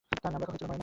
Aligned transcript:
তার 0.23 0.31
নাম 0.33 0.41
রাখা 0.41 0.51
হয়েছিল 0.53 0.67
ময়না। 0.69 0.79